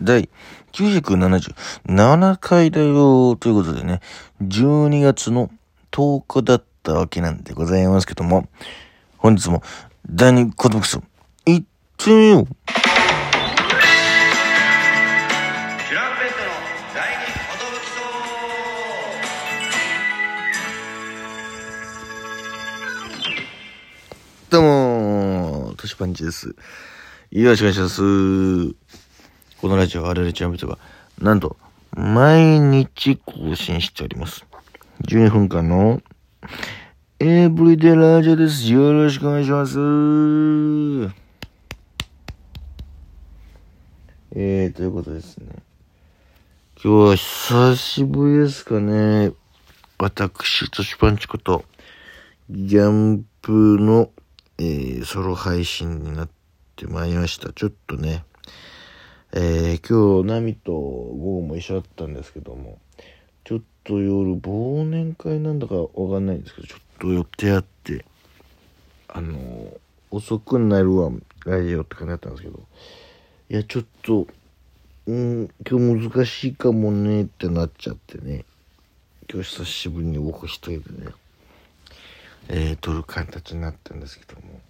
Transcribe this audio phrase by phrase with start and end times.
[0.00, 0.28] 第
[0.72, 4.00] 977回だよということでね、
[4.42, 5.50] 12月の
[5.90, 8.48] 10日だったわけなんでございますけども、
[9.18, 9.62] 本日も
[10.08, 11.00] 第2コトブクス、
[11.46, 11.62] いっ
[11.96, 12.48] てみよう
[24.50, 26.54] どうもー、トシパンチです。
[27.32, 29.03] よろしくお願いします。
[29.64, 30.76] このラジオ、あれれちゃんビトが、
[31.18, 31.56] なんと、
[31.96, 34.44] 毎日更新しております。
[35.06, 36.02] 12分間の、
[37.18, 38.70] エブリデイラジオです。
[38.70, 39.78] よろしくお願いします。
[44.36, 45.46] えー、ということですね。
[46.84, 49.32] 今日は久しぶりですかね。
[49.96, 51.64] 私、トシパンチこと、
[52.50, 54.10] ギャンプの、
[54.58, 56.28] えー、ソロ配信になっ
[56.76, 57.50] てまいりました。
[57.54, 58.26] ちょっとね、
[59.36, 62.78] えー、今日、ナミと午後も一緒だったんですけども、
[63.42, 68.04] ちょっと夜、忘年会なんだかわかんないんですけど、ちょっと予定あって、
[69.08, 69.78] あのー
[70.12, 71.10] 遅くなるわ、
[71.44, 72.60] ラジオって感じだったんですけど、
[73.50, 74.28] いや、ちょっと、
[75.08, 78.44] うん、今日難しいかもねってなっちゃってね、
[79.28, 81.12] 今日久しぶりに僕一人でね、
[82.46, 84.60] えー、撮る形になったんですけども。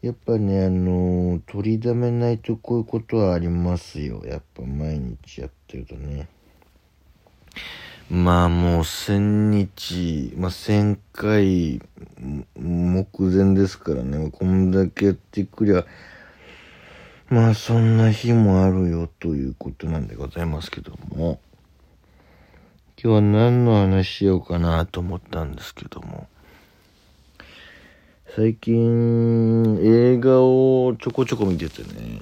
[0.00, 4.22] やっぱねあのー取りだめないとこういうことはありますよ。
[4.24, 6.28] やっぱ毎日やってるとね。
[8.08, 9.18] まあもう1000
[9.50, 11.80] 日まあ1000回
[12.54, 14.30] 目前ですからね。
[14.30, 15.84] こんだけやってくりゃ
[17.28, 21.40] まあそんな日もあるよということなんでございますけども。
[23.02, 26.28] 今日は何の話しようかなと思ったんですけども。
[28.38, 32.20] 最近映画をちょこちょこ見ててね。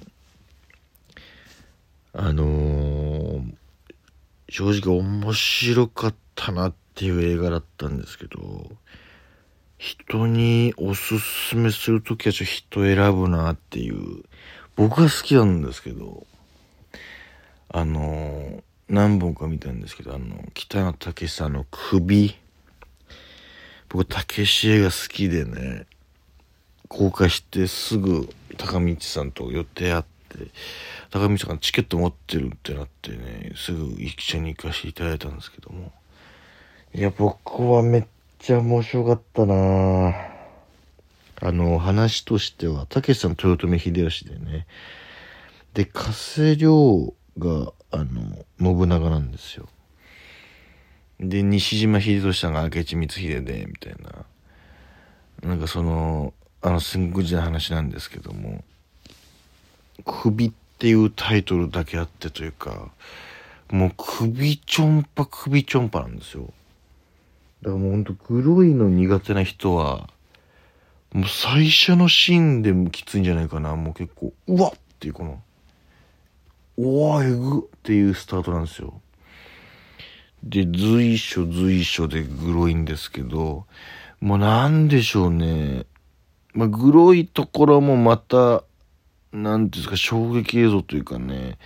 [2.14, 3.53] あのー、
[4.48, 8.39] 正直面白かったなっていう映画だったんですけど
[9.77, 14.22] 人におすすめするときはちょっと人選ぶなっていう
[14.75, 16.27] 僕は好きなんですけど
[17.69, 22.34] あのー、何本か見たんですけどあの北野武さんの首。
[23.91, 25.87] 僕たけし映画好きでね。
[26.88, 30.38] 公開してすぐ高道さんと予定あって
[31.10, 35.92] 高道さんがチケット持ってるってなってねすぐ一緒に行かせていただいたんですけども。
[36.94, 38.04] いや僕はめっ
[38.38, 40.14] ちゃ面白かったな。
[41.42, 44.66] あの話としてはたけしさん豊臣秀吉でね。
[45.74, 49.68] で加瀬亮があの信長なんですよ。
[51.20, 54.24] で西島秀俊さんが明智光秀でみたいな。
[55.42, 56.32] なんかその
[56.62, 58.65] あのすんごいな話なんですけども
[60.05, 62.91] 「首」っていうタイトルだけあってというか
[63.71, 66.53] もう首ちょんぱ首ちょんぱなんですよ。
[67.62, 70.09] だからもうほんとグロいの苦手な人は
[71.12, 73.75] もう最初のシーンでもきついんじゃないかな。
[73.77, 75.43] もう結構うわっっていうこの
[76.78, 79.00] うわえぐっていうスタートなんですよ。
[80.43, 83.66] で随所随所でグロいんですけど
[84.21, 85.84] もうなんでしょうね。
[86.56, 88.65] まあ、グロいところもまた、
[89.31, 91.59] なんていうんですか、衝撃映像というかね。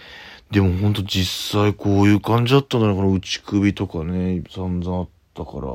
[0.50, 5.72] でもほんと実際こういう感じだったんだな、この内首とかね、散々あったから。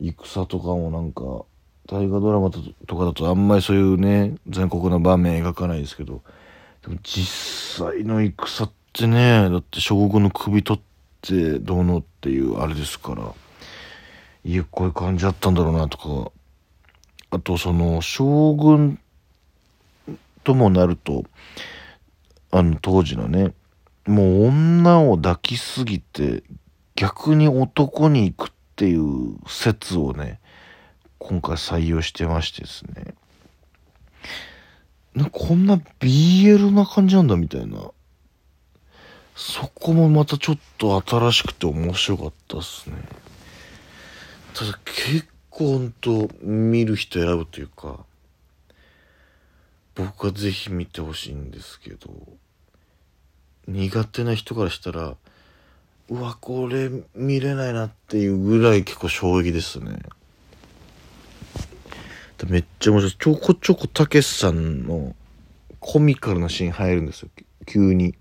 [0.00, 1.46] 戦とかもなんか、
[1.86, 6.22] 大河ドラマとかだとあんまりそういうね、全国の場面描かないですけど、
[6.82, 10.82] でも実際の戦ってね、だって将軍の首取っ
[11.22, 13.32] てどうのっていうあれですから、
[14.44, 16.32] いや、こういう感じだったんだろうなとか、
[17.34, 19.00] あとその将軍
[20.44, 21.24] ともなると
[22.52, 23.54] あの当時のね
[24.06, 26.44] もう女を抱きすぎて
[26.94, 30.38] 逆に男に行くっていう説をね
[31.18, 33.14] 今回採用してましてですね。
[35.16, 37.90] なこんな BL な感じなんだみたいな。
[39.34, 42.96] そこもまたちょっと新しくて面白かったっすね。
[44.54, 48.00] ただ結構ほんと見る人選ぶというか
[49.94, 52.10] 僕はぜひ見てほしいんですけど
[53.68, 55.14] 苦手な人からしたら
[56.10, 60.00] うわこれ見れないなっていうぐらい結構衝撃ですね。
[62.46, 63.16] めっちゃ面白い。
[63.18, 65.14] ちょこちょこたけしさんの
[65.80, 67.30] コミカルなシーン入るんですよ。
[67.64, 68.14] 急に。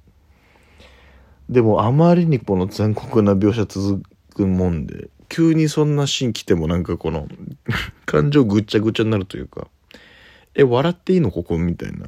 [1.49, 4.01] でもあまりにこの残酷な描写続
[4.33, 7.27] くもんで急にそんなシーン来てもなんかこの
[8.05, 9.67] 感情ぐっちゃぐちゃになるというか
[10.53, 11.57] え笑っていいのここ？
[11.57, 12.07] みたいな。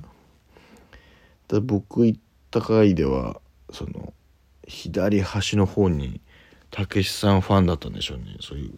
[1.47, 2.19] だ僕行っ
[2.51, 3.41] た回では
[3.71, 4.13] その
[4.67, 6.21] 左端の方に
[6.69, 8.37] たけしさんファンだったんでしょうね。
[8.41, 8.73] そういう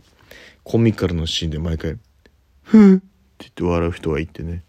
[0.64, 1.98] コミカルのシーンで毎回
[2.64, 3.04] 「ふん」って
[3.40, 4.64] 言って笑う人がいてね。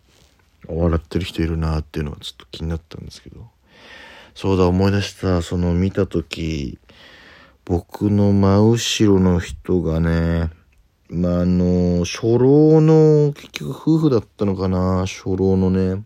[0.67, 3.49] 笑ってる人いるなっていうのはちょっと気になったんですけど。
[4.35, 5.41] そうだ思い出した。
[5.41, 6.79] その見た時
[7.69, 10.51] 僕の真後ろの人がね
[11.11, 16.03] まあ、あの、初老の、結局夫婦だったのかな、初老のね、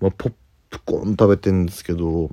[0.00, 0.32] まあ、ポッ
[0.70, 2.30] プコーン食べてんですけど、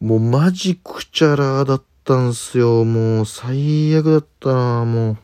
[0.00, 2.84] もうマジクチャラだったんすよ。
[2.84, 5.18] もう最悪だったな、もう。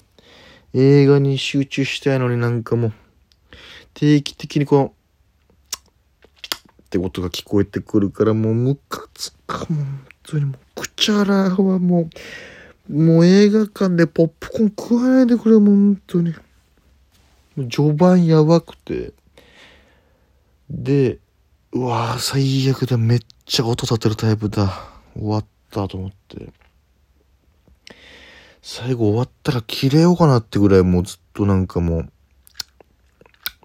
[0.72, 2.92] 映画に集中したいのになんかもう、
[3.92, 4.94] 定期的にこの、
[6.82, 12.10] ってことが聞こえてくるからもうムカつかもう本当にもうクチャラはもう
[12.90, 16.34] もう映画館でポップコーン食わないでくれ、もう本当に。
[17.70, 19.12] 序盤やばくて。
[20.68, 21.18] で、
[21.72, 22.96] うわぁ、最悪だ。
[22.96, 24.90] めっちゃ音立てるタイプだ。
[25.14, 26.52] 終わったと思って。
[28.60, 32.10] 最後終わったら切れようかなってぐらいもうずっとなんかもう、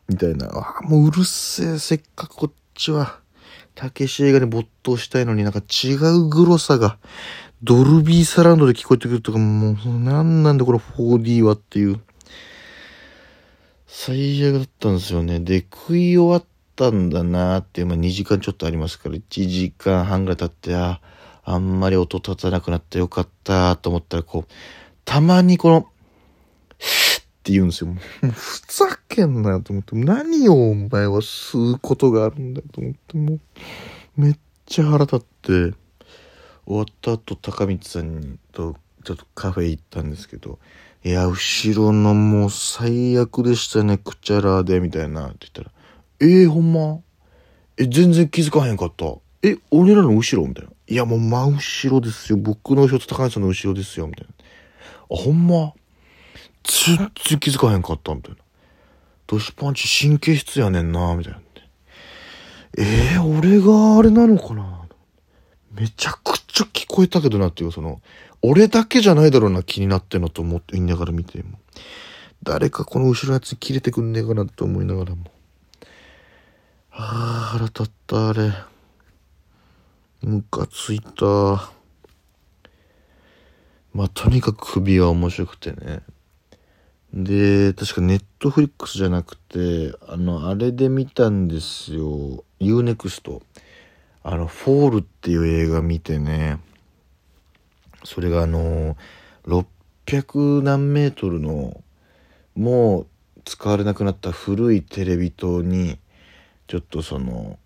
[0.08, 0.50] みたいな。
[0.54, 1.80] あもううるせえ。
[1.80, 3.20] せっかくこっちは、
[3.76, 6.98] たけし映画に没頭したいのになんか違うグロさが
[7.64, 12.00] ドルビーサラウンドで聞こえてくるとか、もう、なんなんだこれ 4D はっていう。
[13.88, 15.40] 最悪だったんですよね。
[15.40, 16.46] で、食い終わっ
[16.76, 21.02] たんだなーっていう、まあ2時間ちょっとありますから、1時間半ぐらい経って、あ、
[21.44, 24.52] あんまり音立たなくなってよかったと思ったら、こう、
[25.06, 25.88] たまにこの、
[27.46, 27.94] って言うんですよ。
[28.32, 33.40] ふざけんなよと思って、何をお前は吸うことがあるんだよと思って、もう、
[34.18, 35.78] めっちゃ腹立って、
[36.66, 40.58] 終わった後高光さんとちょっとカフェ行ったんですけど
[41.06, 45.72] 「いや後ろのもう最悪でしたねくちゃらで」みたいなって言ったら
[46.22, 47.02] 「えー、ほんま？
[47.78, 49.06] え全然気づかへんかった。
[49.44, 52.40] え俺らの後ろ?」みたいな「いやもう真後ろですよ。
[52.40, 54.34] 僕の後ろと高光さんの後ろですよ」みたいな
[55.12, 55.74] 「あほんま？
[56.68, 58.38] 全然気づかへんかった」みたいな
[59.28, 61.40] 「ドシパンチ神経質やねんな」みたいな
[62.78, 64.82] えー、俺があれなのかな
[65.72, 68.02] めちゃくちゃ聞こえたけどなっていう、その、
[68.42, 71.60] 俺だけじゃないだろうな気になってんのと思って言いながら見ても。
[72.44, 75.26] 誰かこの後ろのやつ切れてくんねえかなと思いながらも。
[76.92, 78.52] ああ、腹立った、あれ。
[80.22, 81.72] ムカついた。
[83.94, 86.02] まあ、とにかく首は面白くてね。
[87.16, 92.44] で、確かネットフリックスじゃなくて、あの、あれで見たんですよ。
[92.60, 93.42] UNEXT。
[94.22, 96.60] あの、フォールっていう映画見てね、
[98.04, 98.98] それがあの、
[99.46, 101.82] 600何メートルの、
[102.54, 103.08] もう
[103.46, 105.98] 使われなくなった古いテレビ塔に、
[106.68, 107.58] ちょっとその、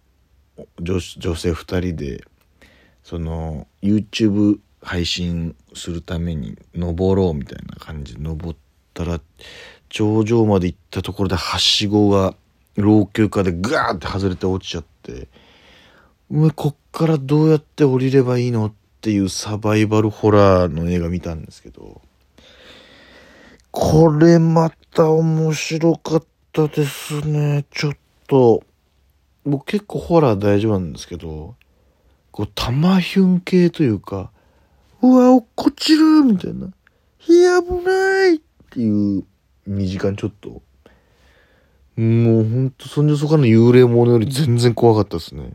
[0.79, 2.23] 女女性2人で、
[3.03, 8.68] その、YouTube 配信するために登ろうみたいな感じで登って
[8.99, 9.21] たら、
[9.87, 12.35] 頂上まで行ったところではしごが
[12.75, 15.29] 老朽化でガーって外れて落ちちゃって、
[16.29, 22.01] お前こっからどうやって降りればいいのっていうサバイバルホラーの映画見たんですけど、
[23.71, 27.65] これまた面白かったですね。
[27.71, 27.93] ちょっ
[28.27, 28.63] と、
[29.45, 31.55] 僕結構ホラー大丈夫なんですけど、
[32.31, 34.31] こう、玉ヒュン系というか、
[35.01, 36.67] うわ、落っこちるみたいな。
[37.27, 39.23] や、危ないっていう
[39.67, 40.61] 2時間ちょっと。
[41.99, 45.51] もうほんと、そんじょそこの幽霊者より全然怖かったですね。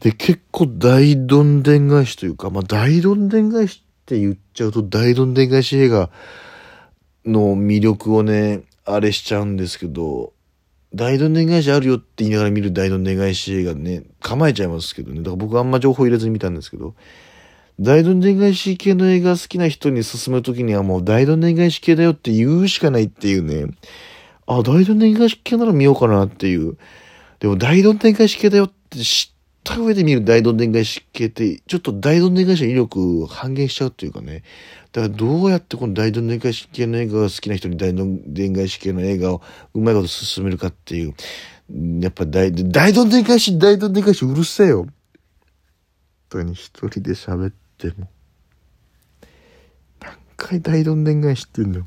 [0.00, 6.10] で、結構大どんでん返しというか、まあ大どんでん返しって言っちゃうと大どんでん返し映画
[7.24, 10.32] の魅力をね、あれしちゃうんですけど、
[10.94, 15.18] 大どんでん返しあるよって言いながら見る大どんでん返し映画ね、構えちゃいますけどね。
[15.18, 16.94] だから僕あんま情報入れずに見たんですけど、
[17.78, 23.70] 大どんでん返し系の映画好きな人に勧めるときにはもう大どんでん返し系だよって言うしかないっていうね。
[24.46, 26.78] あ、大どんでん返し系なら見ようかなっていう。
[27.38, 34.42] でも大どんでん返し系だよって知った上で見る大どんでん返し系って、ちょっと大どんでん返しの威力半減しちゃうっていうかね。
[34.92, 39.42] だからどうやってこの大どんでん返し系の映画が好きな人に大どんでん返し系の映画を
[39.74, 41.14] うまいこと進めるかっていう。
[42.00, 44.84] やっぱ大、大どんでん返し、大どんでん返しうるせえよ。
[44.84, 44.92] 本
[46.30, 47.65] 当に一人で喋って
[47.98, 48.08] も。
[50.00, 51.86] 何回大どんでん返しって言うんだよ。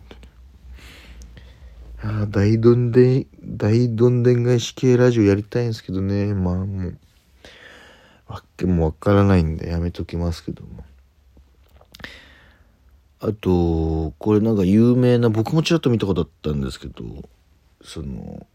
[2.02, 6.34] ああ、大どんでん、大どんでん返し系ラジオやりたいんですけどね。
[6.34, 6.98] まあもう。
[8.28, 10.84] わけもわからないんでやめときますけども。
[13.22, 17.04] あと、これなんか有名な、僕もちらっと見たことあったんですけど、
[17.84, 18.46] その、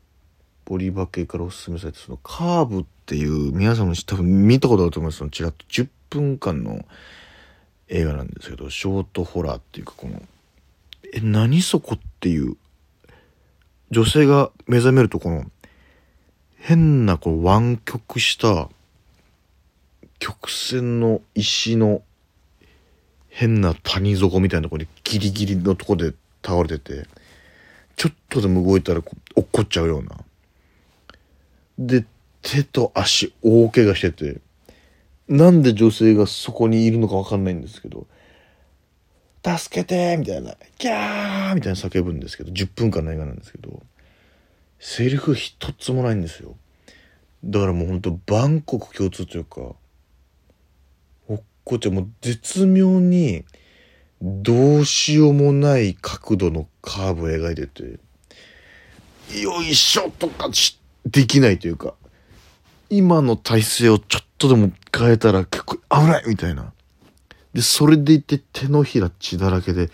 [0.65, 5.19] ボリバ系からおすすめされて、そのカーブっていう、皆さんも多分見たことあると思います。
[5.19, 6.85] そのちらっと10分間の
[7.89, 10.23] 映画なんですけどショートホラーっていうかこの
[11.13, 12.57] え何そこっていう
[13.91, 15.45] 女性が目覚めるとこの
[16.57, 18.69] 変なこう湾曲した
[20.19, 22.03] 曲線の石の
[23.29, 27.07] 変な谷底みたいなとこにギリギリのとこで倒れてて
[27.97, 29.11] ちょっとでも動いたら落
[29.41, 30.17] っこっちゃうような。
[31.79, 32.05] で
[32.43, 34.41] 手と足大怪我してて
[35.29, 38.07] なんで女性がそこにいるのかわかんないんですけど
[39.45, 43.83] 助けてみたいな、キャーみたいな叫ぶんですけど、10分間の映画なんですけど、
[44.79, 46.57] セリフ一つもないんですよ。
[47.45, 49.61] だからもうほんと万国共通というか、
[51.29, 53.45] おっこちゃんもう絶妙に、
[54.23, 58.01] どうしようもない角度のカーブを描いてて、
[59.43, 60.49] よいしょとか
[61.05, 61.93] できないというか、
[62.89, 66.73] 今の体勢をちょっとでも変えたら結構危ないみたいな。
[67.55, 69.91] で、それでいて手のひら血だらけで、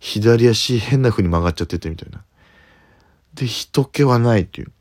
[0.00, 2.24] 左足変な風に曲がっちゃっててみたいな。
[3.34, 4.72] で、人気はないっていう。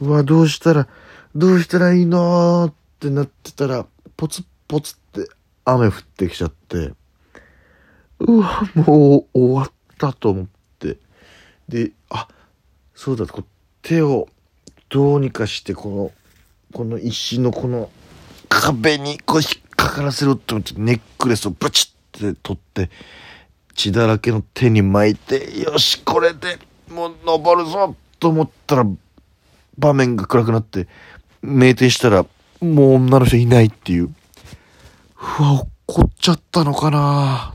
[0.00, 0.88] うわ、どうしたら、
[1.34, 3.86] どうしたらいいのってなってたら、
[4.16, 5.28] ポツポツって
[5.64, 6.92] 雨降ってきちゃって、
[8.20, 10.46] うわ、もう終わったと思っ
[10.78, 10.98] て。
[11.68, 12.28] で、あ、
[12.94, 13.44] そうだ、こう
[13.80, 14.28] 手を
[14.90, 16.12] どうにかして、この、
[16.72, 17.90] この石のこの
[18.60, 22.90] 壁にこう引っかからせろって思ってネックレスをブチって取って
[23.74, 26.58] 血だらけの手に巻いてよしこれで
[26.90, 28.86] もう登るぞと思ったら
[29.78, 30.86] 場面が暗くなって
[31.42, 32.26] 酩酊したら
[32.60, 34.14] もう女の人いないっていう。
[35.38, 37.54] うわ怒っちゃったのかな。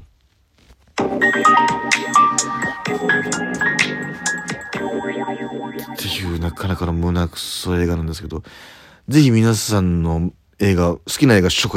[5.94, 8.44] っていうなかなかの胸くそ映画なんですけど
[9.08, 11.76] ぜひ皆さんの映画好きな映画紹介